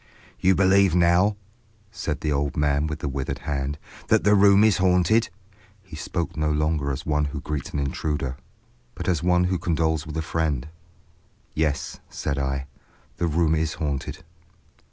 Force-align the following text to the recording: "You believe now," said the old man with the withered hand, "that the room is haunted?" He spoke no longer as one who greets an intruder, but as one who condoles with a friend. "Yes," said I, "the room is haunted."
"You 0.39 0.55
believe 0.55 0.95
now," 0.95 1.37
said 1.91 2.21
the 2.21 2.31
old 2.31 2.57
man 2.57 2.87
with 2.87 3.01
the 3.01 3.07
withered 3.07 3.37
hand, 3.45 3.77
"that 4.07 4.23
the 4.23 4.33
room 4.33 4.63
is 4.63 4.77
haunted?" 4.77 5.29
He 5.83 5.95
spoke 5.95 6.35
no 6.35 6.49
longer 6.49 6.89
as 6.91 7.05
one 7.05 7.25
who 7.25 7.39
greets 7.39 7.69
an 7.69 7.77
intruder, 7.77 8.37
but 8.95 9.07
as 9.07 9.21
one 9.21 9.43
who 9.43 9.59
condoles 9.59 10.07
with 10.07 10.17
a 10.17 10.23
friend. 10.23 10.69
"Yes," 11.53 11.99
said 12.09 12.39
I, 12.39 12.65
"the 13.17 13.27
room 13.27 13.53
is 13.53 13.73
haunted." 13.73 14.23